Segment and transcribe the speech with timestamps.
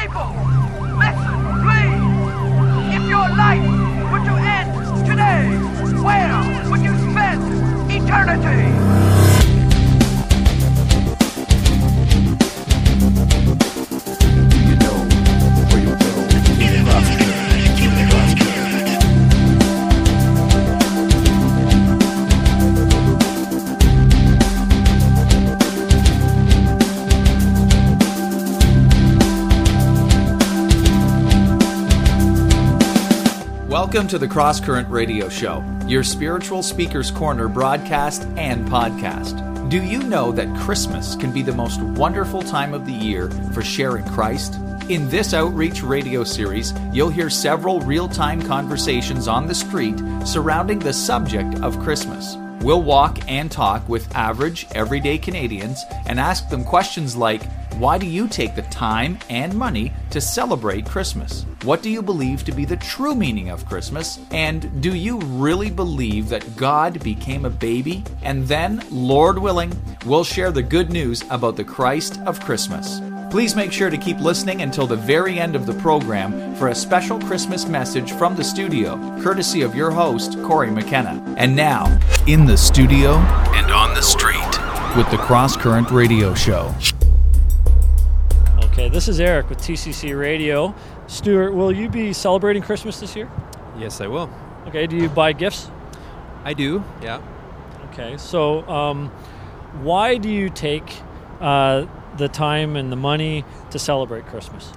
[0.00, 0.32] People,
[0.96, 2.96] listen, please.
[2.96, 3.60] If your life
[4.10, 5.44] were to end today,
[6.02, 8.89] where would you spend eternity?
[33.92, 39.68] Welcome to the Crosscurrent Radio Show, your spiritual speaker's corner broadcast and podcast.
[39.68, 43.62] Do you know that Christmas can be the most wonderful time of the year for
[43.62, 44.54] sharing Christ?
[44.88, 50.78] In this outreach radio series, you'll hear several real time conversations on the street surrounding
[50.78, 52.36] the subject of Christmas.
[52.60, 57.42] We'll walk and talk with average, everyday Canadians and ask them questions like
[57.80, 61.46] why do you take the time and money to celebrate Christmas?
[61.62, 64.18] What do you believe to be the true meaning of Christmas?
[64.30, 68.04] And do you really believe that God became a baby?
[68.22, 69.72] And then, Lord willing,
[70.04, 73.00] we'll share the good news about the Christ of Christmas.
[73.30, 76.74] Please make sure to keep listening until the very end of the program for a
[76.74, 81.34] special Christmas message from the studio, courtesy of your host, Corey McKenna.
[81.38, 83.12] And now, in the studio
[83.54, 84.36] and on the street
[84.98, 86.74] with the Cross Current Radio Show.
[88.72, 90.74] Okay, this is Eric with TCC Radio.
[91.08, 93.28] Stuart, will you be celebrating Christmas this year?
[93.76, 94.30] Yes, I will.
[94.68, 95.68] Okay, do you buy gifts?
[96.44, 97.20] I do, yeah.
[97.86, 99.08] Okay, so um,
[99.82, 100.94] why do you take
[101.40, 104.72] uh, the time and the money to celebrate Christmas?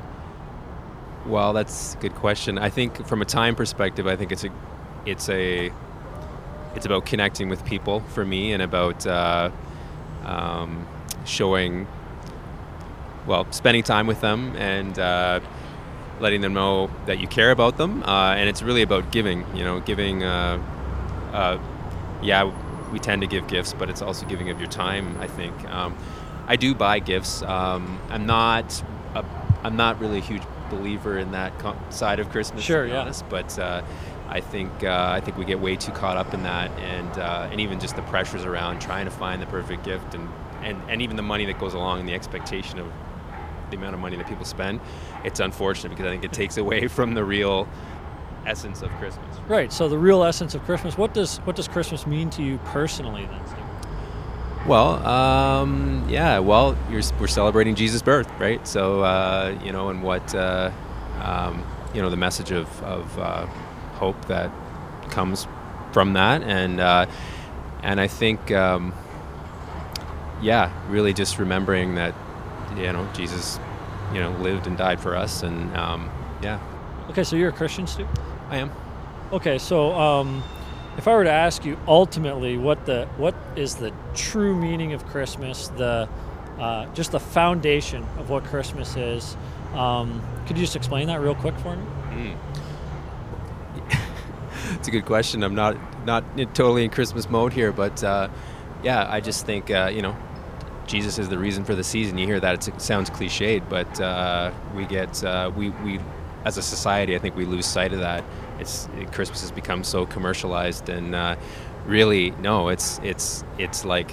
[1.27, 2.57] Well, that's a good question.
[2.57, 4.49] I think from a time perspective, I think it's a,
[5.05, 5.71] it's a,
[6.75, 9.51] it's about connecting with people for me, and about uh,
[10.25, 10.87] um,
[11.25, 11.85] showing,
[13.25, 15.39] well, spending time with them and uh,
[16.19, 18.03] letting them know that you care about them.
[18.03, 19.45] Uh, and it's really about giving.
[19.55, 20.23] You know, giving.
[20.23, 20.61] Uh,
[21.31, 21.59] uh,
[22.21, 22.51] yeah,
[22.91, 25.17] we tend to give gifts, but it's also giving of your time.
[25.19, 25.53] I think.
[25.69, 25.95] Um,
[26.47, 27.41] I do buy gifts.
[27.41, 28.83] Um, I'm not.
[29.15, 29.25] A,
[29.63, 32.63] I'm not really a huge believer in that co- side of Christmas.
[32.63, 33.01] Sure, to be yeah.
[33.01, 33.83] honest, but uh,
[34.27, 37.49] I think uh, I think we get way too caught up in that, and uh,
[37.51, 40.27] and even just the pressures around trying to find the perfect gift, and,
[40.61, 42.91] and and even the money that goes along, and the expectation of
[43.75, 44.79] the amount of money that people spend.
[45.23, 47.67] It's unfortunate because I think it takes away from the real
[48.45, 49.37] essence of Christmas.
[49.47, 49.71] Right.
[49.71, 50.97] So the real essence of Christmas.
[50.97, 53.47] What does what does Christmas mean to you personally then?
[53.47, 53.59] Steve?
[54.67, 56.39] Well, um, yeah.
[56.39, 58.65] Well, you're, we're celebrating Jesus' birth, right?
[58.67, 60.71] So uh, you know, and what uh,
[61.21, 61.63] um,
[61.93, 63.45] you know, the message of, of uh,
[63.95, 64.51] hope that
[65.09, 65.47] comes
[65.91, 67.05] from that, and uh,
[67.83, 68.93] and I think, um,
[70.41, 72.15] yeah, really just remembering that
[72.77, 73.59] you know Jesus,
[74.13, 76.09] you know, lived and died for us, and um,
[76.41, 76.59] yeah,
[77.09, 78.07] Okay, so you're a Christian, Stu?
[78.49, 78.71] I am.
[79.33, 80.41] Okay, so um,
[80.97, 85.05] if I were to ask you ultimately what the what is the true meaning of
[85.07, 86.07] Christmas, the
[86.57, 89.35] uh, just the foundation of what Christmas is,
[89.73, 91.83] um, could you just explain that real quick for me?
[92.11, 92.37] Mm.
[94.75, 95.43] it's a good question.
[95.43, 95.75] I'm not
[96.05, 96.23] not
[96.55, 98.29] totally in Christmas mode here, but uh,
[98.81, 100.15] yeah, I just think uh, you know
[100.87, 102.17] Jesus is the reason for the season.
[102.17, 105.99] You hear that it sounds cliched, but uh, we get uh, we we
[106.45, 108.23] as a society, I think we lose sight of that.
[108.59, 111.35] It's it, Christmas has become so commercialized, and uh,
[111.85, 114.11] really, no, it's it's it's like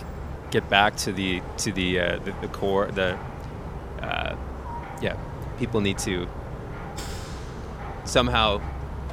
[0.51, 3.19] get back to the to the uh, the, the core the
[4.01, 4.37] uh,
[5.03, 5.17] yeah
[5.59, 6.29] people need to
[8.05, 8.61] somehow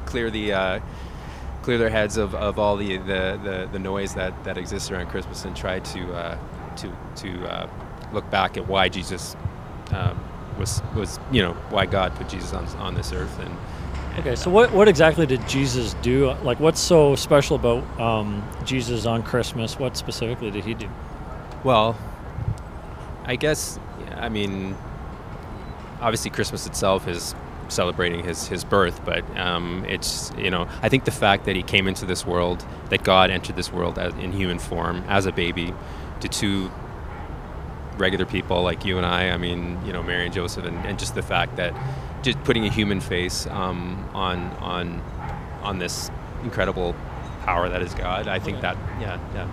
[0.06, 0.80] clear the uh,
[1.68, 5.08] clear their heads of, of all the, the, the, the noise that, that exists around
[5.08, 6.38] Christmas and try to uh,
[6.78, 7.70] to to uh,
[8.14, 9.36] look back at why Jesus
[9.92, 10.20] um,
[10.58, 13.56] was was you know why God put Jesus on on this earth and.
[14.20, 16.32] Okay, so uh, what, what exactly did Jesus do?
[16.42, 19.78] Like, what's so special about um, Jesus on Christmas?
[19.78, 20.90] What specifically did he do?
[21.64, 21.96] Well,
[23.26, 23.80] I guess
[24.16, 24.76] I mean,
[26.02, 27.36] obviously Christmas itself is
[27.70, 31.64] celebrating his his birth, but um, it's you know I think the fact that he
[31.64, 35.32] came into this world, that God entered this world as, in human form as a
[35.32, 35.74] baby,
[36.22, 36.72] to two
[37.98, 39.30] regular people like you and I.
[39.30, 41.74] I mean, you know, Mary and Joseph, and, and just the fact that
[42.22, 45.02] just putting a human face um, on on
[45.64, 46.10] on this
[46.44, 46.96] incredible
[47.44, 48.28] power that is God.
[48.28, 48.62] I think Okay.
[48.74, 49.48] that yeah yeah.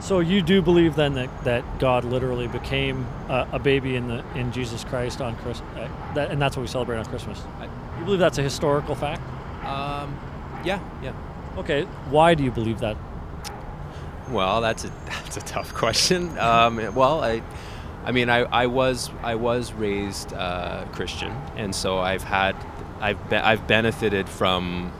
[0.00, 4.24] So you do believe then that, that God literally became uh, a baby in the
[4.36, 7.42] in Jesus Christ on Christmas, uh, that, and that's what we celebrate on Christmas.
[7.60, 7.64] I-
[7.98, 9.20] You believe that's a historical fact?
[9.64, 10.16] Um,
[10.64, 11.12] yeah yeah.
[11.56, 12.96] Okay, why do you believe that?
[14.30, 16.38] Well, that's a that's a tough question.
[16.38, 17.42] Um, well, I
[18.04, 22.56] I mean, I, I was I was raised uh, Christian, and so I've had
[23.00, 24.92] I've be, I've benefited from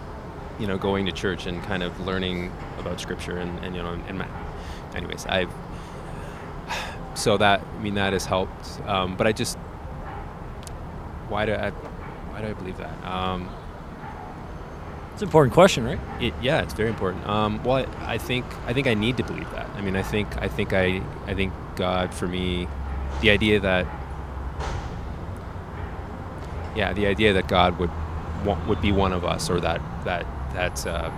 [0.58, 3.92] you know going to church and kind of learning about scripture and, and you know
[4.08, 4.24] and,
[4.94, 5.52] anyways I've
[7.14, 8.80] so that I mean that has helped.
[8.86, 9.56] Um, but I just
[11.28, 13.04] why do I why do I believe that?
[13.04, 13.48] Um,
[15.18, 15.98] it's an important question, right?
[16.20, 17.26] It, yeah, it's very important.
[17.26, 19.68] Um, well, I, I, think I think I need to believe that.
[19.70, 22.68] I mean, I think I think I I think God for me,
[23.20, 23.84] the idea that
[26.76, 27.90] yeah, the idea that God would
[28.68, 31.10] would be one of us, or that that that uh,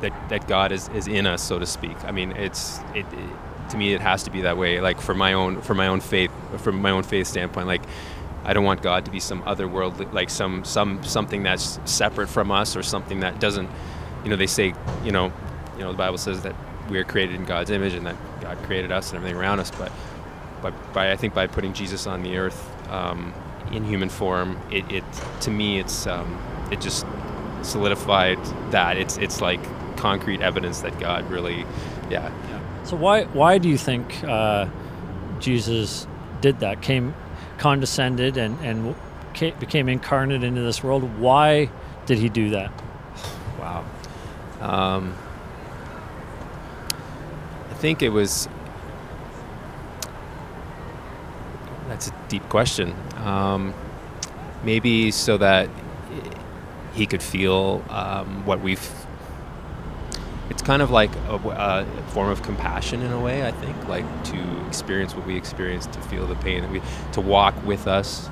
[0.00, 1.96] that that God is, is in us, so to speak.
[2.04, 4.80] I mean, it's it, it to me it has to be that way.
[4.80, 7.82] Like for my own for my own faith, from my own faith standpoint, like
[8.46, 12.28] I don't want God to be some other world, like some some something that's separate
[12.28, 13.68] from us or something that doesn't.
[14.22, 14.72] You know, they say,
[15.04, 15.32] you know,
[15.76, 16.54] you know, the Bible says that
[16.88, 19.72] we are created in God's image and that God created us and everything around us.
[19.72, 19.90] But,
[20.62, 23.34] but by I think by putting Jesus on the earth um,
[23.72, 25.04] in human form, it, it
[25.40, 26.40] to me it's um,
[26.70, 27.04] it just
[27.62, 28.38] solidified
[28.70, 29.60] that it's it's like
[29.96, 31.64] concrete evidence that God really,
[32.10, 32.30] yeah.
[32.48, 32.84] yeah.
[32.84, 34.68] So why why do you think uh,
[35.40, 36.06] Jesus
[36.40, 36.80] did that?
[36.80, 37.12] Came
[37.58, 38.94] condescended and, and
[39.60, 41.18] became incarnate into this world.
[41.18, 41.70] Why
[42.06, 42.70] did he do that?
[43.58, 43.84] Wow.
[44.60, 45.14] Um,
[47.70, 48.48] I think it was.
[51.88, 52.94] That's a deep question.
[53.16, 53.74] Um,
[54.64, 55.68] maybe so that
[56.94, 58.80] he could feel um, what we've
[60.56, 63.46] it's kind of like a, a, form of compassion in a way.
[63.46, 66.80] I think, like to experience what we experience, to feel the pain, that we,
[67.12, 68.30] to walk with us,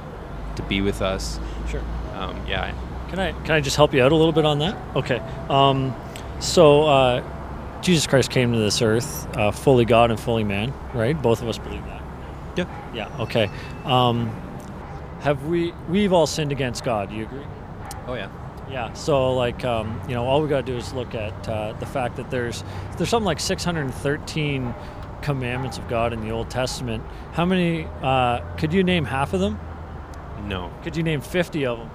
[0.56, 1.38] to be with us.
[1.68, 1.82] Sure.
[2.14, 2.74] Um, yeah.
[3.10, 4.74] Can I can I just help you out a little bit on that?
[4.96, 5.18] Okay.
[5.50, 5.94] Um,
[6.40, 11.20] so uh, Jesus Christ came to this earth, uh, fully God and fully man, right?
[11.20, 12.02] Both of us believe that.
[12.56, 12.90] Yeah.
[12.94, 13.20] Yeah.
[13.20, 13.50] Okay.
[13.84, 14.30] Um,
[15.20, 15.72] have we?
[15.90, 17.10] We've all sinned against God.
[17.10, 17.44] Do you agree?
[18.06, 18.30] Oh yeah.
[18.70, 18.92] Yeah.
[18.94, 21.86] So like um, you know, all we got to do is look at uh, the
[21.86, 22.64] fact that there's
[22.96, 24.74] there's something like 613
[25.22, 27.02] commandments of God in the Old Testament.
[27.32, 27.86] How many?
[28.02, 29.58] Uh, could you name half of them?
[30.44, 30.72] No.
[30.82, 31.90] Could you name 50 of them?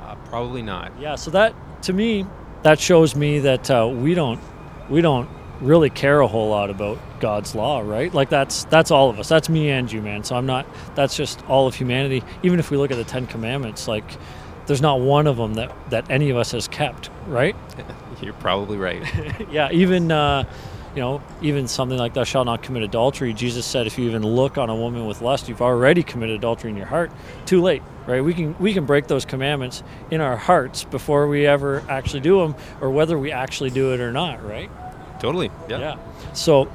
[0.00, 0.92] Uh, probably not.
[1.00, 1.14] Yeah.
[1.16, 2.26] So that to me,
[2.62, 4.40] that shows me that uh, we don't
[4.88, 5.28] we don't
[5.60, 8.12] really care a whole lot about God's law, right?
[8.12, 9.28] Like that's that's all of us.
[9.28, 10.24] That's me and you, man.
[10.24, 10.66] So I'm not.
[10.94, 12.22] That's just all of humanity.
[12.42, 14.18] Even if we look at the Ten Commandments, like
[14.66, 17.56] there's not one of them that, that any of us has kept, right?
[18.22, 19.02] You're probably right.
[19.50, 20.44] yeah, even uh,
[20.94, 24.22] you know, even something like "Thou shalt not commit adultery." Jesus said, if you even
[24.22, 27.10] look on a woman with lust, you've already committed adultery in your heart.
[27.46, 28.22] Too late, right?
[28.22, 32.40] We can we can break those commandments in our hearts before we ever actually do
[32.40, 34.70] them, or whether we actually do it or not, right?
[35.18, 35.50] Totally.
[35.68, 35.78] Yeah.
[35.78, 36.32] Yeah.
[36.34, 36.70] So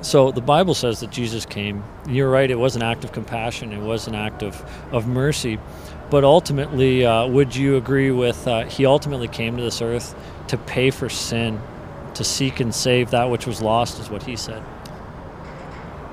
[0.00, 1.82] so the Bible says that Jesus came.
[2.08, 2.50] You're right.
[2.50, 3.72] It was an act of compassion.
[3.72, 5.58] It was an act of, of mercy.
[6.10, 10.14] But ultimately, uh, would you agree with uh, he ultimately came to this earth
[10.48, 11.60] to pay for sin,
[12.14, 14.62] to seek and save that which was lost, is what he said.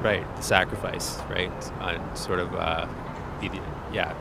[0.02, 1.52] Right, the sacrifice, right?
[1.80, 2.88] On sort of, uh,
[3.94, 4.14] yeah.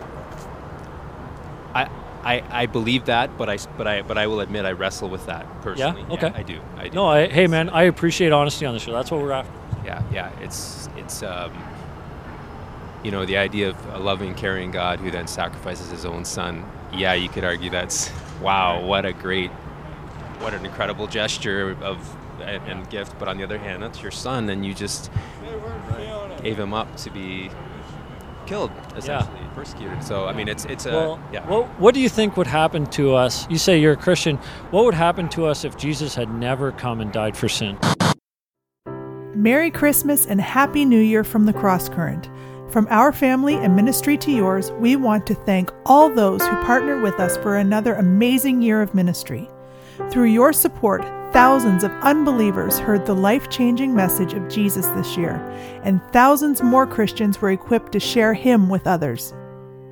[2.24, 5.08] I, I, I believe that, but I, but I, but I will admit I wrestle
[5.08, 6.02] with that personally.
[6.08, 6.14] Yeah.
[6.14, 6.28] Okay.
[6.28, 6.60] Yeah, I do.
[6.76, 6.94] I do.
[6.94, 7.06] No.
[7.06, 8.92] I, hey, man, I appreciate honesty on the show.
[8.92, 9.52] That's what we're after.
[9.84, 10.02] Yeah.
[10.12, 10.30] Yeah.
[10.40, 11.52] It's, it's, um,
[13.02, 16.64] you know, the idea of a loving, caring God who then sacrifices his own son.
[16.92, 18.10] Yeah, you could argue that's
[18.40, 19.50] wow, what a great,
[20.40, 23.18] what an incredible gesture of and, and gift.
[23.18, 25.10] But on the other hand, that's your son, and you just
[26.42, 27.50] gave him up to be
[28.46, 29.54] killed, essentially yeah.
[29.54, 30.02] persecuted.
[30.02, 31.48] So I mean, it's it's a well, yeah.
[31.48, 33.48] Well, what do you think would happen to us?
[33.50, 34.36] You say you're a Christian.
[34.70, 37.78] What would happen to us if Jesus had never come and died for sin?
[39.34, 42.30] Merry Christmas and Happy New Year from the Cross Current.
[42.70, 47.00] From our family and ministry to yours, we want to thank all those who partner
[47.00, 49.48] with us for another amazing year of ministry.
[50.10, 55.34] Through your support, thousands of unbelievers heard the life changing message of Jesus this year,
[55.82, 59.34] and thousands more Christians were equipped to share Him with others.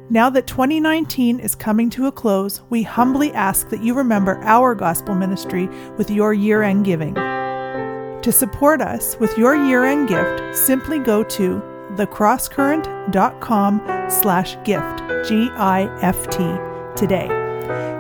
[0.08, 4.76] Now that 2019 is coming to a close, we humbly ask that you remember our
[4.76, 5.68] gospel ministry
[5.98, 7.14] with your year end giving.
[7.14, 11.60] To support us with your year end gift, simply go to
[11.96, 16.56] thecrosscurrent.com slash gift, G-I-F-T,
[16.94, 17.41] today.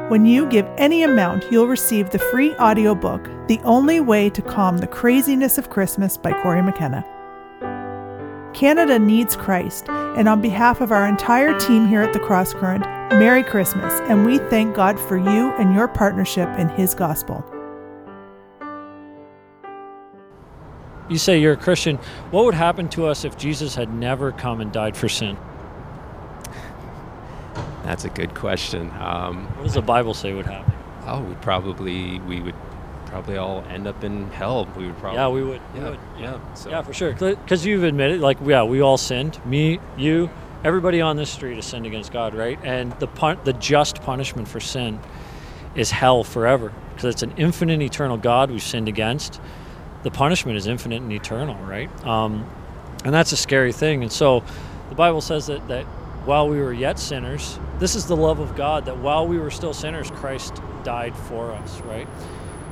[0.08, 4.78] When you give any amount, you'll receive the free audiobook, The Only Way to Calm
[4.78, 7.04] the Craziness of Christmas by Corey McKenna.
[8.54, 12.84] Canada needs Christ, and on behalf of our entire team here at the Cross Current,
[13.18, 17.44] Merry Christmas, and we thank God for you and your partnership in His gospel.
[21.12, 21.98] you say you're a Christian.
[22.30, 25.36] What would happen to us if Jesus had never come and died for sin?
[27.84, 28.90] That's a good question.
[29.00, 30.72] Um, What does the Bible say would happen?
[31.06, 32.54] oh, we probably we would
[33.06, 34.68] probably all end up in hell.
[34.76, 35.60] We would probably yeah, we would.
[35.74, 36.54] we yeah yeah.
[36.54, 37.12] So Yeah, for sure.
[37.12, 39.44] Because you've admitted, like, yeah, we all sinned.
[39.44, 40.30] Me, you,
[40.64, 42.58] everybody on this street has sinned against God, right?
[42.62, 45.00] And the pun- the just punishment for sin
[45.74, 49.40] is hell forever, because it's an infinite, eternal God we've sinned against.
[50.04, 51.90] The punishment is infinite and eternal, right?
[52.06, 52.48] Um,
[53.04, 54.02] and that's a scary thing.
[54.02, 54.42] And so,
[54.88, 55.84] the Bible says that that
[56.24, 58.86] while we were yet sinners, this is the love of God.
[58.86, 62.08] That while we were still sinners, Christ died for us, right?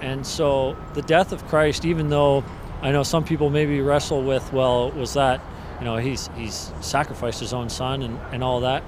[0.00, 2.44] And so the death of Christ, even though
[2.82, 5.40] I know some people maybe wrestle with, well, was that,
[5.78, 8.82] you know, he's he's sacrificed his own son and, and all that.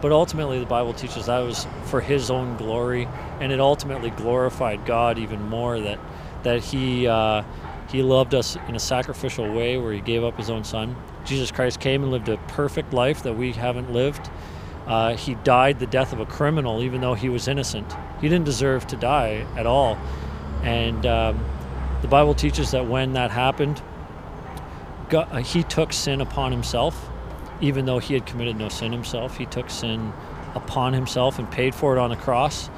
[0.00, 3.08] But ultimately the Bible teaches that was for his own glory
[3.40, 5.98] and it ultimately glorified God even more that
[6.42, 7.42] that he uh,
[7.90, 10.96] he loved us in a sacrificial way where he gave up his own son.
[11.24, 14.30] Jesus Christ came and lived a perfect life that we haven't lived.
[14.86, 17.94] Uh, he died the death of a criminal, even though he was innocent.
[18.20, 19.98] He didn't deserve to die at all.
[20.62, 21.44] And um,
[22.02, 23.82] the Bible teaches that when that happened,
[25.08, 27.08] God, uh, he took sin upon himself,
[27.60, 29.36] even though he had committed no sin himself.
[29.36, 30.12] He took sin
[30.54, 32.68] upon himself and paid for it on the cross.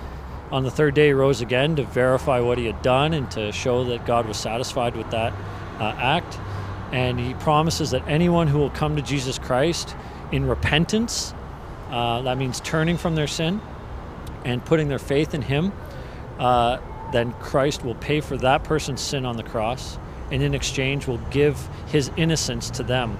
[0.52, 3.50] On the third day, he rose again to verify what he had done and to
[3.50, 5.32] show that God was satisfied with that
[5.80, 6.38] uh, act.
[6.92, 9.96] And he promises that anyone who will come to Jesus Christ
[10.30, 11.34] in repentance,
[11.90, 13.60] uh, that means turning from their sin
[14.44, 15.72] and putting their faith in him,
[16.38, 16.78] uh,
[17.12, 19.98] then Christ will pay for that person's sin on the cross,
[20.30, 23.18] and in exchange will give his innocence to them,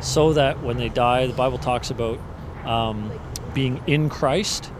[0.00, 2.18] so that when they die, the Bible talks about
[2.64, 3.10] um,
[3.54, 4.70] being in Christ.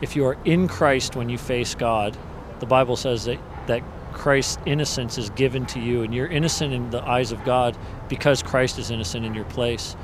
[0.00, 2.16] If you are in Christ when you face God,
[2.60, 6.90] the Bible says that that Christ's innocence is given to you, and you're innocent in
[6.90, 7.76] the eyes of God
[8.08, 9.96] because Christ is innocent in your place.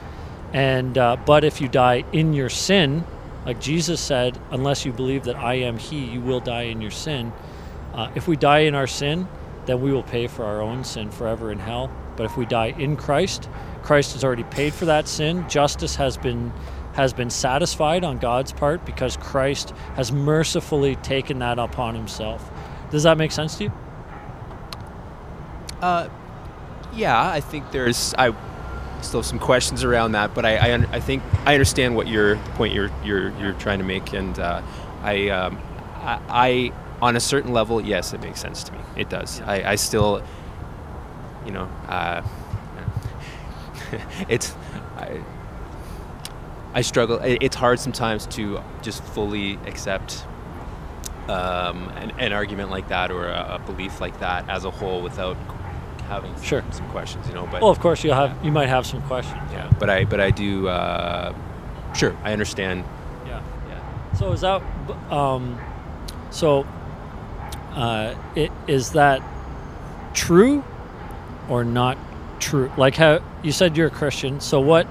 [0.53, 3.05] And uh, but if you die in your sin,
[3.45, 6.93] like Jesus said, unless you believe that I am He, you will die in your
[6.93, 7.33] sin.
[7.93, 9.27] Uh, if we die in our sin,
[9.67, 11.91] then we will pay for our own sin forever in hell.
[12.17, 13.49] But if we die in Christ,
[13.83, 15.49] Christ has already paid for that sin.
[15.49, 16.53] Justice has been
[16.95, 22.51] has been satisfied on God's part because Christ has mercifully taken that upon himself.
[22.91, 23.73] Does that make sense to you?
[25.81, 26.09] Uh,
[26.95, 28.35] yeah, I think there's I
[29.03, 32.37] still have some questions around that, but I I, I think I understand what your
[32.37, 34.63] the point you're you're you're trying to make, and uh,
[35.03, 35.59] I, um,
[35.97, 36.73] I I
[37.03, 38.79] on a certain level, yes, it makes sense to me.
[38.97, 39.41] It does.
[39.43, 40.23] I, I still,
[41.45, 42.23] you know, uh,
[44.29, 44.55] it's
[44.97, 45.21] I,
[46.75, 47.21] I struggle.
[47.23, 50.27] It's hard sometimes to just fully accept
[51.29, 55.01] um, an, an argument like that or a, a belief like that as a whole
[55.01, 55.37] without
[56.09, 56.65] having some, Sure.
[56.73, 57.47] some questions, you know.
[57.51, 59.41] But Well, of course you have you might have some questions.
[59.53, 60.69] yeah, but I but I do.
[60.69, 61.33] Uh,
[61.95, 62.85] sure, I understand.
[63.27, 63.41] Yeah.
[63.69, 64.15] Yeah.
[64.15, 64.61] So is that
[65.11, 65.59] um,
[66.31, 66.67] so?
[67.73, 69.21] Uh, it, is that
[70.13, 70.63] true
[71.49, 71.97] or not
[72.39, 72.71] true?
[72.77, 74.41] Like how you said you're a Christian.
[74.41, 74.87] So what?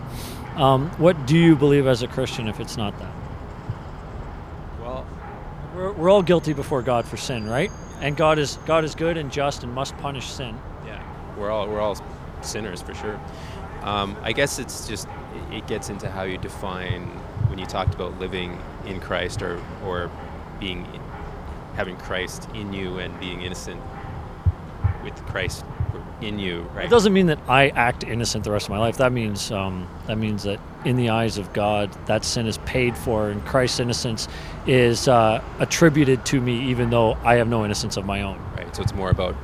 [0.55, 3.11] Um, what do you believe as a Christian if it's not that?
[4.81, 5.05] Well,
[5.75, 7.71] We're, we're all guilty before God for sin, right?
[8.01, 10.57] And God is God is good and just and must punish sin.
[10.85, 11.01] yeah,
[11.37, 11.97] we're all we're all
[12.41, 13.19] sinners for sure.
[13.81, 17.03] Um, I guess it's just it- it gets into how you define
[17.49, 20.09] when you talked about living in Christ or or
[20.59, 20.85] being
[21.75, 23.81] having Christ in you and being innocent
[25.03, 25.65] with Christ
[26.23, 26.85] in you, right?
[26.85, 28.97] It doesn't mean that I act innocent the rest of my life.
[28.97, 32.97] That means um, that means that in the eyes of God, that sin is paid
[32.97, 34.27] for, and Christ's innocence
[34.67, 38.37] is uh, attributed to me, even though I have no innocence of my own.
[38.57, 39.35] right so it's more about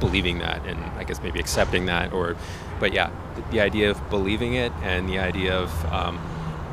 [0.00, 2.36] believing that and i guess maybe accepting that or
[2.78, 6.16] but yeah the, the idea of believing it and the idea of um,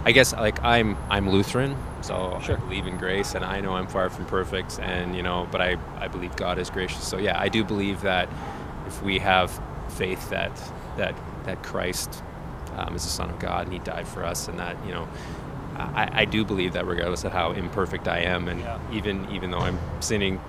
[0.05, 2.55] i guess like i'm i'm lutheran so Sure.
[2.55, 5.59] i believe in grace and i know i'm far from perfect and you know but
[5.59, 8.29] i i believe god is gracious so yeah i do believe that
[8.87, 9.51] if we have
[9.89, 10.51] faith that
[10.97, 11.15] that
[11.45, 12.23] that christ
[12.75, 15.07] um, is the son of god and he died for us and that you know
[15.77, 18.79] I, I do believe that regardless of how imperfect I am, and Yeah.
[18.93, 20.39] even even though I'm sinning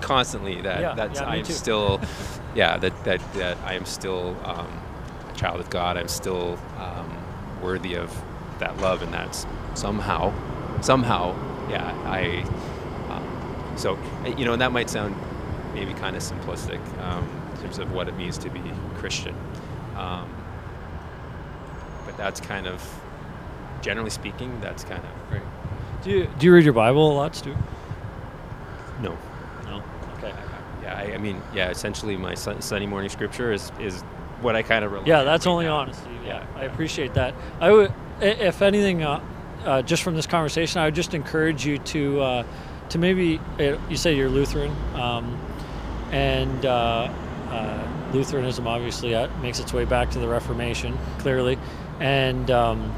[0.00, 2.00] constantly, that Yeah, that's yeah, I'm still,
[2.54, 4.66] yeah, that that that I am still um,
[5.28, 5.98] a child of God.
[5.98, 7.14] I'm still um,
[7.62, 8.10] worthy of
[8.58, 10.32] that love, and that's somehow,
[10.80, 11.34] somehow,
[11.70, 12.42] yeah, I.
[13.10, 13.98] Um, so
[14.38, 15.14] you know, and that might sound
[15.74, 17.28] maybe kind of simplistic um,
[17.64, 18.60] terms of what it means to be
[18.96, 19.34] Christian,
[19.96, 20.28] um,
[22.06, 22.82] but that's kind of,
[23.82, 25.42] generally speaking, that's kind of Great.
[26.02, 27.54] Do you do you read your Bible a lot, Stu?
[29.02, 29.16] no.
[29.64, 29.82] No.
[30.18, 30.32] Okay.
[30.82, 31.70] Yeah, I, I mean, yeah.
[31.70, 34.02] Essentially, my Sun- Sunday morning scripture is is
[34.42, 35.76] what I kind of rely Yeah, that's right only now.
[35.78, 36.10] honesty.
[36.26, 37.34] Yeah, I appreciate that.
[37.60, 39.20] I would, if anything, uh,
[39.64, 42.44] uh, just from this conversation, I would just encourage you to, uh,
[42.90, 45.38] to maybe uh, you say you're Lutheran, um,
[46.12, 46.66] and
[47.48, 51.58] uh, Lutheranism obviously uh, makes its way back to the Reformation, clearly,
[52.00, 52.92] and um,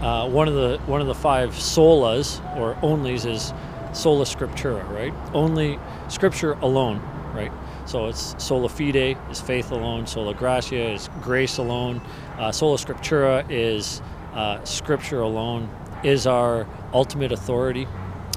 [0.00, 3.52] uh, one of the one of the five solas or onlys is
[3.92, 5.12] sola scriptura, right?
[5.34, 5.78] Only
[6.08, 7.00] Scripture alone,
[7.34, 7.52] right?
[7.84, 12.00] So it's sola fide is faith alone, sola gratia is grace alone,
[12.38, 14.00] uh, sola scriptura is
[14.34, 15.68] uh, Scripture alone
[16.02, 17.86] is our ultimate authority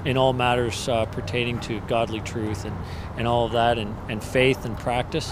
[0.05, 2.75] in all matters uh, pertaining to godly truth and,
[3.17, 5.31] and all of that and, and faith and practice.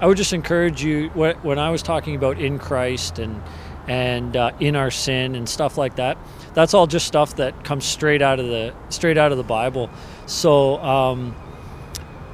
[0.00, 3.42] I would just encourage you when I was talking about in Christ and
[3.88, 6.18] and uh, in our sin and stuff like that.
[6.54, 9.90] That's all just stuff that comes straight out of the straight out of the Bible.
[10.26, 11.34] So um,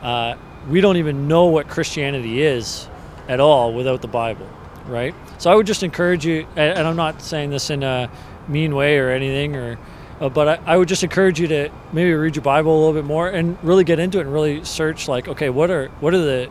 [0.01, 0.37] uh,
[0.69, 2.89] we don't even know what Christianity is
[3.29, 4.49] at all without the Bible,
[4.87, 5.15] right?
[5.39, 8.11] So I would just encourage you, and and I'm not saying this in a
[8.49, 9.79] mean way or anything, or
[10.23, 12.95] uh, but I, I would just encourage you to maybe read your Bible a little
[12.95, 16.15] bit more and really get into it and really search, like, okay, what are what
[16.15, 16.47] are the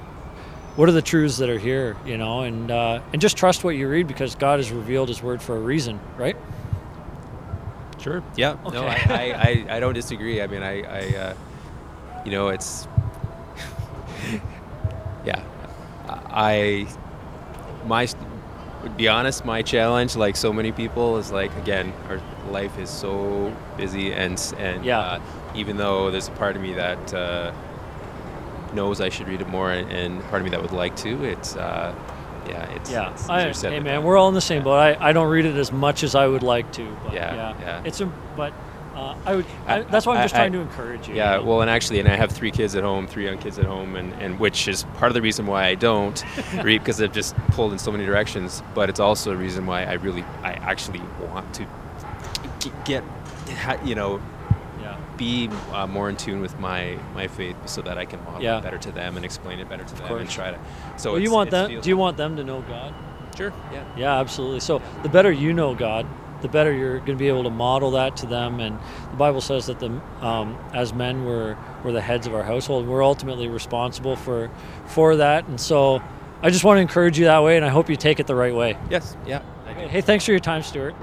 [0.76, 3.72] what are the truths that are here, you know, and uh, and just trust what
[3.72, 6.36] you read because God has revealed His Word for a reason, right?
[7.98, 8.22] Sure.
[8.36, 8.58] Yeah.
[8.74, 10.42] No, I, I, I, I don't disagree.
[10.42, 11.34] I mean, I, I uh,
[12.26, 12.88] you know, it's,
[15.26, 15.42] yeah,
[16.08, 16.88] I,
[17.86, 18.08] my,
[18.84, 22.20] to be honest, my challenge, like so many people, is like again, our
[22.52, 25.00] life is so busy, and and Yeah.
[25.00, 25.20] uh,
[25.56, 27.52] even though there's a part of me that uh,
[28.74, 31.24] knows I should read it more, and, and part of me that would like to,
[31.26, 31.94] it's, uh,
[32.48, 34.78] yeah, it's, Yeah, it's I, hey man, we're all in the same boat.
[34.78, 36.86] I, I don't read it as much as I would like to.
[37.04, 37.82] But Yeah, yeah, yeah.
[37.86, 38.54] It's a but
[38.96, 39.46] uh, I would.
[39.68, 41.16] I, that's why I'm just I- trying to encourage you.
[41.16, 41.48] Yeah, you know?
[41.50, 43.96] well, and actually, and I have three kids at home, three young kids at home,
[43.96, 46.24] and, and which is part of the reason why I don't
[46.64, 48.62] read because I've just pulled in so many directions.
[48.76, 51.66] But it's also a reason why I really, I actually want to
[52.60, 53.04] g- get,
[53.86, 54.22] you know,
[54.82, 54.98] yeah.
[55.18, 58.58] be uh, more in tune with my my faith so that I can model Yeah.
[58.58, 60.60] it better to them and explain it better to them and try to.
[60.98, 61.80] So well, you want them?
[61.82, 62.94] Do you want them to know God?
[63.38, 63.54] Sure.
[63.72, 63.86] Yeah.
[63.96, 64.60] Yeah, absolutely.
[64.60, 66.06] So the better you know God,
[66.42, 68.60] the better you're going to be able to model that to them.
[68.60, 68.80] And
[69.12, 69.90] the Bible says that the
[70.26, 72.88] um, as men we're we're the heads of our household.
[72.88, 74.50] We're ultimately responsible for
[74.86, 75.48] for that.
[75.48, 76.02] And so
[76.42, 78.36] I just want to encourage you that way, and I hope you take it the
[78.36, 78.78] right way.
[78.90, 79.16] Yes.
[79.26, 79.42] Yeah.
[79.68, 79.74] I.
[79.74, 80.96] Hey, thanks for your time, Stuart.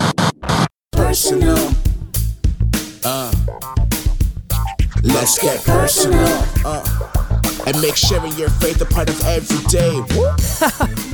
[0.92, 1.72] personal.
[3.04, 3.32] Uh,
[5.02, 6.44] let's get personal.
[6.64, 7.27] Uh,
[7.68, 10.00] and make sharing your faith a part of every day.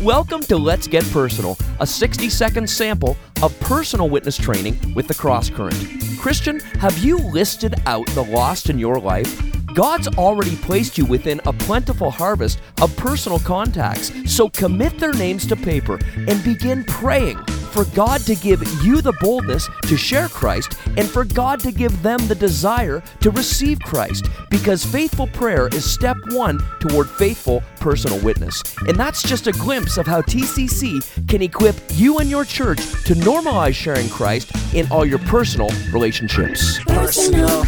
[0.04, 5.14] Welcome to Let's Get Personal, a 60 second sample of personal witness training with the
[5.14, 5.76] Cross Current.
[6.20, 9.42] Christian, have you listed out the lost in your life?
[9.74, 15.46] God's already placed you within a plentiful harvest of personal contacts, so commit their names
[15.48, 20.76] to paper and begin praying for God to give you the boldness to share Christ
[20.96, 25.84] and for God to give them the desire to receive Christ because faithful prayer is
[25.84, 28.62] step one toward faithful personal witness.
[28.86, 33.14] And that's just a glimpse of how TCC can equip you and your church to
[33.14, 36.78] normalize sharing Christ in all your personal relationships.
[36.84, 37.64] Personal.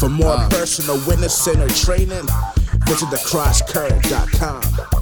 [0.00, 2.26] For more personal witness center training,
[2.86, 4.99] visit thecrosscurrent.com.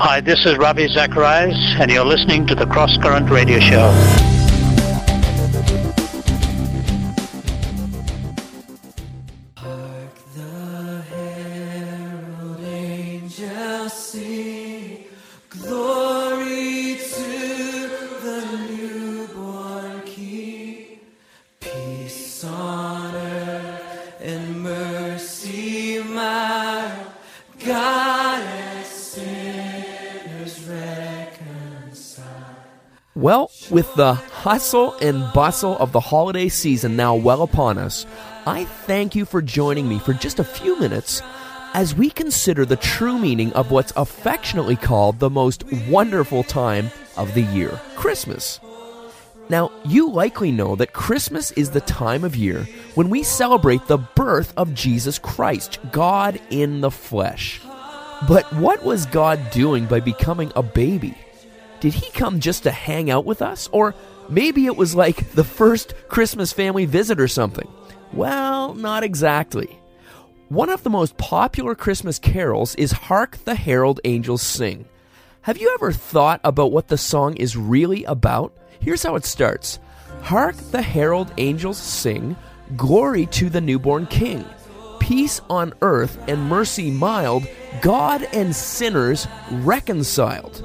[0.00, 4.37] Hi, this is Ravi Zacharias, and you're listening to the Cross Current Radio Show.
[33.78, 38.06] With the hustle and bustle of the holiday season now well upon us,
[38.44, 41.22] I thank you for joining me for just a few minutes
[41.74, 47.34] as we consider the true meaning of what's affectionately called the most wonderful time of
[47.34, 48.58] the year Christmas.
[49.48, 53.98] Now, you likely know that Christmas is the time of year when we celebrate the
[53.98, 57.60] birth of Jesus Christ, God in the flesh.
[58.26, 61.16] But what was God doing by becoming a baby?
[61.80, 63.68] Did he come just to hang out with us?
[63.72, 63.94] Or
[64.28, 67.68] maybe it was like the first Christmas family visit or something?
[68.12, 69.78] Well, not exactly.
[70.48, 74.86] One of the most popular Christmas carols is Hark the Herald Angels Sing.
[75.42, 78.52] Have you ever thought about what the song is really about?
[78.80, 79.78] Here's how it starts
[80.22, 82.36] Hark the herald angels sing,
[82.76, 84.44] Glory to the newborn King.
[85.00, 87.46] peace on earth and mercy mild,
[87.80, 90.64] God and sinners reconciled.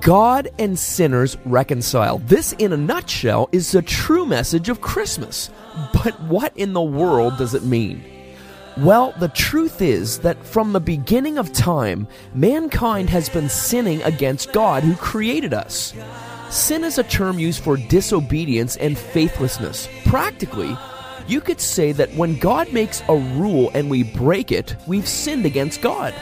[0.00, 2.26] God and sinners reconciled.
[2.28, 5.50] This, in a nutshell, is the true message of Christmas.
[5.92, 8.04] But what in the world does it mean?
[8.78, 14.52] Well, the truth is that from the beginning of time, mankind has been sinning against
[14.52, 15.92] God who created us.
[16.50, 19.88] Sin is a term used for disobedience and faithlessness.
[20.06, 20.76] Practically,
[21.26, 25.46] you could say that when God makes a rule and we break it, we've sinned
[25.46, 26.14] against God.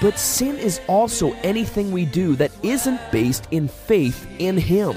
[0.00, 4.96] But sin is also anything we do that isn't based in faith in Him.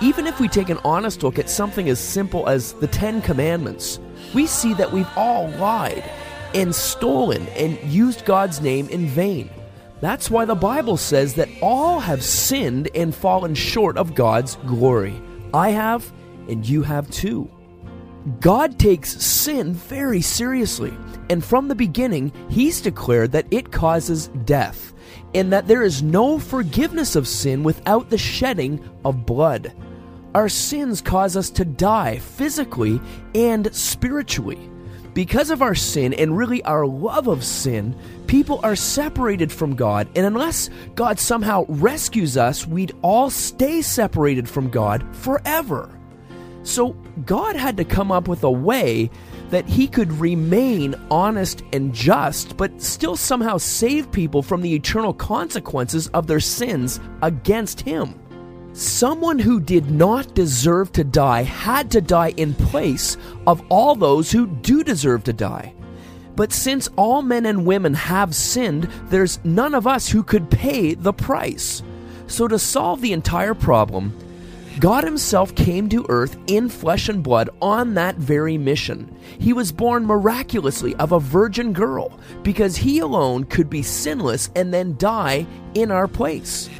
[0.00, 3.98] Even if we take an honest look at something as simple as the Ten Commandments,
[4.34, 6.04] we see that we've all lied
[6.54, 9.50] and stolen and used God's name in vain.
[10.00, 15.20] That's why the Bible says that all have sinned and fallen short of God's glory.
[15.54, 16.12] I have,
[16.48, 17.48] and you have too.
[18.40, 20.92] God takes sin very seriously,
[21.28, 24.92] and from the beginning, He's declared that it causes death,
[25.34, 29.72] and that there is no forgiveness of sin without the shedding of blood.
[30.34, 33.00] Our sins cause us to die physically
[33.34, 34.70] and spiritually.
[35.14, 37.94] Because of our sin and really our love of sin,
[38.28, 44.48] people are separated from God, and unless God somehow rescues us, we'd all stay separated
[44.48, 45.90] from God forever.
[46.62, 46.92] So
[47.26, 49.10] God had to come up with a way
[49.50, 55.12] that he could remain honest and just, but still somehow save people from the eternal
[55.12, 58.18] consequences of their sins against him.
[58.72, 64.32] Someone who did not deserve to die had to die in place of all those
[64.32, 65.74] who do deserve to die.
[66.34, 70.94] But since all men and women have sinned, there's none of us who could pay
[70.94, 71.82] the price.
[72.26, 74.16] So, to solve the entire problem,
[74.78, 79.16] God Himself came to earth in flesh and blood on that very mission.
[79.38, 84.72] He was born miraculously of a virgin girl because He alone could be sinless and
[84.72, 86.70] then die in our place.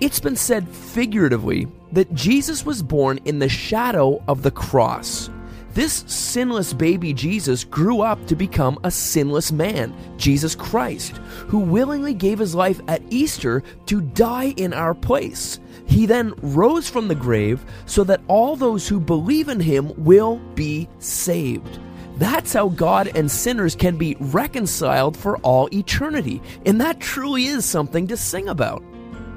[0.00, 5.30] It's been said figuratively that Jesus was born in the shadow of the cross.
[5.72, 12.14] This sinless baby Jesus grew up to become a sinless man, Jesus Christ, who willingly
[12.14, 15.60] gave his life at Easter to die in our place.
[15.86, 20.38] He then rose from the grave so that all those who believe in him will
[20.54, 21.78] be saved.
[22.16, 27.64] That's how God and sinners can be reconciled for all eternity, and that truly is
[27.64, 28.82] something to sing about.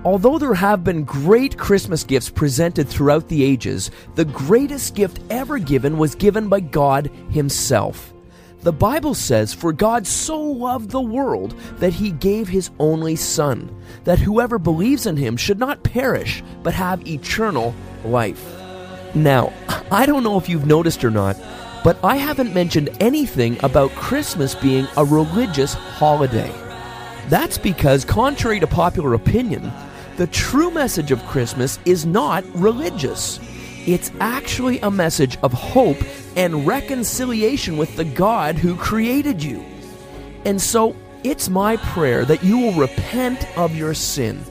[0.06, 5.60] Although there have been great Christmas gifts presented throughout the ages, the greatest gift ever
[5.60, 8.14] given was given by God Himself.
[8.62, 13.74] The Bible says, For God so loved the world that He gave His only Son,
[14.04, 18.45] that whoever believes in Him should not perish, but have eternal life.
[19.15, 19.54] Now,
[19.91, 21.38] I don't know if you've noticed or not,
[21.86, 26.54] but I haven't mentioned anything about Christmas being a religious holiday.
[27.30, 29.72] That's because, contrary to popular opinion,
[30.17, 33.39] the true message of Christmas is not religious.
[33.88, 35.98] It's actually a message of hope
[36.36, 39.63] and reconciliation with the God who created you.
[40.46, 44.44] And so, it's my prayer that you will repent of your sin.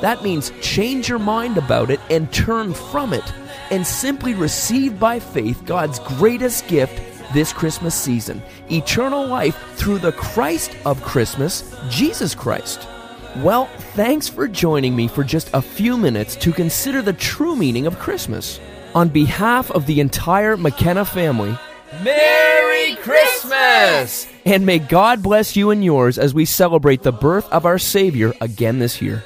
[0.00, 3.24] That means change your mind about it and turn from it,
[3.70, 7.00] and simply receive by faith God's greatest gift
[7.32, 12.86] this Christmas season eternal life through the Christ of Christmas, Jesus Christ.
[13.36, 17.86] Well, thanks for joining me for just a few minutes to consider the true meaning
[17.86, 18.58] of Christmas.
[18.96, 21.54] On behalf of the entire McKenna family,
[22.02, 24.26] Merry Christmas!
[24.46, 28.32] And may God bless you and yours as we celebrate the birth of our Savior
[28.40, 29.22] again this year.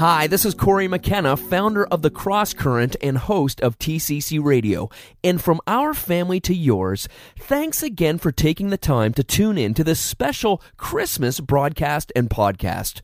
[0.00, 4.88] Hi, this is Corey McKenna, founder of The Cross Current and host of TCC Radio.
[5.22, 7.06] And from our family to yours,
[7.38, 12.30] thanks again for taking the time to tune in to this special Christmas broadcast and
[12.30, 13.02] podcast.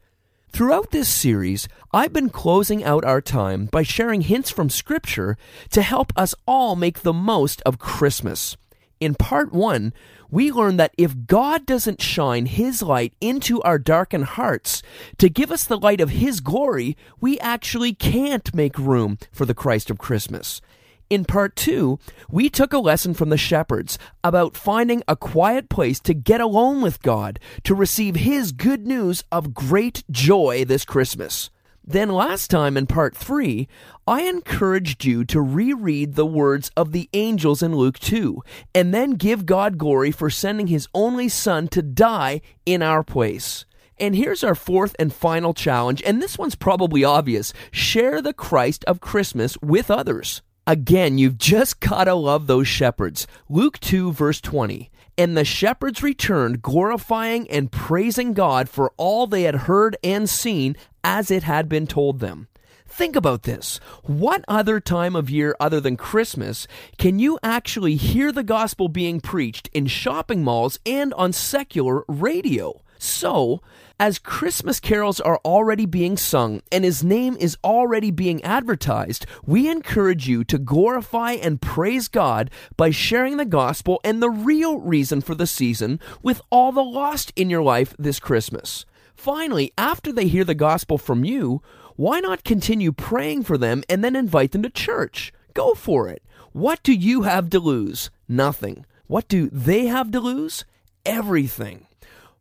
[0.48, 5.36] Throughout this series, I've been closing out our time by sharing hints from Scripture
[5.72, 8.56] to help us all make the most of Christmas.
[8.98, 9.92] In part one,
[10.30, 14.82] we learn that if God doesn't shine His light into our darkened hearts
[15.18, 19.54] to give us the light of His glory, we actually can't make room for the
[19.54, 20.60] Christ of Christmas.
[21.08, 26.00] In part two, we took a lesson from the shepherds about finding a quiet place
[26.00, 31.50] to get alone with God to receive His good news of great joy this Christmas.
[31.86, 33.68] Then, last time in part 3,
[34.08, 38.42] I encouraged you to reread the words of the angels in Luke 2
[38.74, 43.66] and then give God glory for sending His only Son to die in our place.
[43.98, 48.84] And here's our fourth and final challenge, and this one's probably obvious share the Christ
[48.86, 50.42] of Christmas with others.
[50.66, 53.28] Again, you've just gotta love those shepherds.
[53.48, 54.90] Luke 2, verse 20.
[55.16, 60.76] And the shepherds returned, glorifying and praising God for all they had heard and seen
[61.06, 62.48] as it had been told them.
[62.88, 63.78] Think about this.
[64.02, 66.66] What other time of year other than Christmas
[66.98, 72.82] can you actually hear the gospel being preached in shopping malls and on secular radio?
[72.98, 73.60] So,
[74.00, 79.68] as Christmas carols are already being sung and his name is already being advertised, we
[79.68, 85.20] encourage you to glorify and praise God by sharing the gospel and the real reason
[85.20, 88.86] for the season with all the lost in your life this Christmas.
[89.16, 91.62] Finally, after they hear the gospel from you,
[91.96, 95.32] why not continue praying for them and then invite them to church?
[95.54, 96.22] Go for it.
[96.52, 98.10] What do you have to lose?
[98.28, 98.84] Nothing.
[99.06, 100.64] What do they have to lose?
[101.04, 101.86] Everything.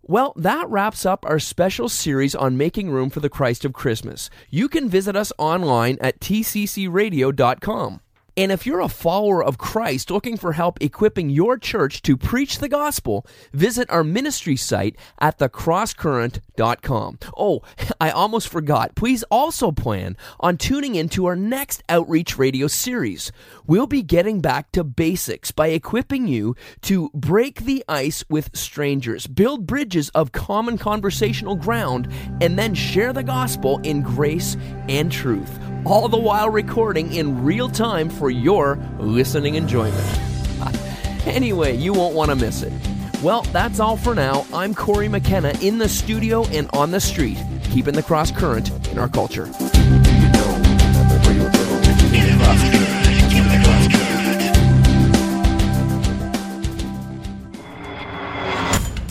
[0.02, 4.30] Well, that wraps up our special series on making room for the Christ of Christmas.
[4.50, 8.02] You can visit us online at tccradio.com.
[8.38, 12.60] And if you're a follower of Christ looking for help equipping your church to preach
[12.60, 17.20] the gospel, visit our ministry site at thecrosscurrent.com.
[17.38, 17.62] Oh,
[18.02, 18.96] I almost forgot.
[18.96, 23.32] Please also plan on tuning into our next outreach radio series.
[23.66, 29.28] We'll be getting back to basics by equipping you to break the ice with strangers,
[29.28, 34.58] build bridges of common conversational ground, and then share the gospel in grace
[34.90, 40.20] and truth all the while recording in real time for your listening enjoyment.
[41.28, 42.74] anyway, you won't want to miss it.
[43.22, 44.48] Well, that's all for now.
[44.52, 48.98] I'm Corey McKenna in the studio and on the street, keeping the cross current in
[48.98, 49.46] our culture.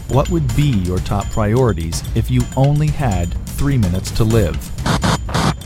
[0.08, 4.73] What would be your top priorities if you only had three minutes to live?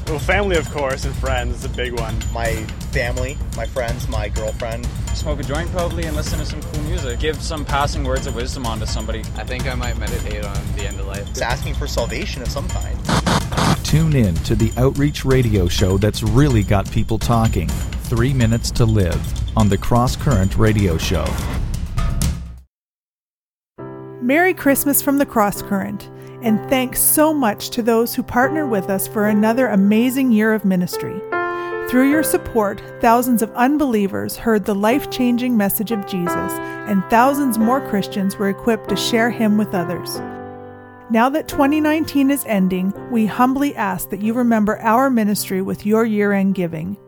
[0.09, 2.17] Well, family, of course, and friends is a big one.
[2.33, 2.55] My
[2.93, 4.87] family, my friends, my girlfriend.
[5.13, 7.21] Smoke a joint probably and listen to some cool music.
[7.21, 9.21] Give some passing words of wisdom onto somebody.
[9.37, 11.29] I think I might meditate on the end of life.
[11.29, 12.99] It's asking for salvation of some kind.
[13.85, 17.69] Tune in to the Outreach Radio show that's really got people talking.
[17.69, 19.21] Three Minutes to Live
[19.59, 21.27] on the Cross Current Radio Show.
[24.23, 26.11] Merry Christmas from the Cross Current,
[26.43, 30.65] and thanks so much to those who partner with us for another amazing year of
[30.65, 31.21] ministry.
[31.89, 37.59] Through your support, thousands of unbelievers heard the life changing message of Jesus, and thousands
[37.59, 40.21] more Christians were equipped to share him with others.
[41.11, 46.05] Now that 2019 is ending, we humbly ask that you remember our ministry with your
[46.05, 46.99] year end giving.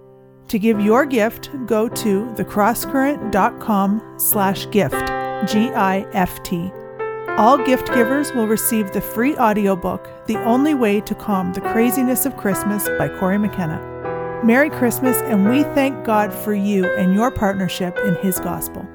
[0.49, 5.07] To give your gift, go to thecrosscurrent.com slash gift,
[5.53, 6.73] G-I-F-T.
[7.39, 12.27] All gift givers will receive the free audiobook, The Only Way to Calm the Craziness
[12.27, 13.81] of Christmas by Corey McKenna.
[14.45, 18.87] Merry Christmas, and we thank God for you and your partnership in His gospel.